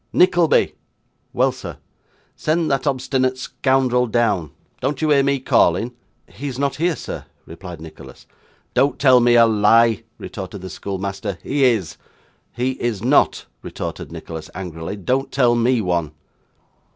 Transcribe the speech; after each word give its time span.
'Nickleby!' 0.11 0.73
'Well, 1.31 1.51
sir.' 1.51 1.77
'Send 2.35 2.71
that 2.71 2.87
obstinate 2.87 3.37
scoundrel 3.37 4.07
down; 4.07 4.49
don't 4.79 4.99
you 4.99 5.11
hear 5.11 5.21
me 5.21 5.39
calling?' 5.39 5.93
'He 6.25 6.47
is 6.47 6.57
not 6.57 6.77
here, 6.77 6.95
sir,' 6.95 7.25
replied 7.45 7.79
Nicholas. 7.79 8.25
'Don't 8.73 8.97
tell 8.97 9.19
me 9.19 9.35
a 9.35 9.45
lie,' 9.45 10.01
retorted 10.17 10.61
the 10.61 10.71
schoolmaster. 10.71 11.37
'He 11.43 11.65
is.' 11.65 11.97
'He 12.51 12.71
is 12.79 13.03
not,' 13.03 13.45
retorted 13.61 14.11
Nicholas 14.11 14.49
angrily, 14.55 14.95
'don't 14.95 15.31
tell 15.31 15.53
me 15.53 15.81
one. 15.81 16.13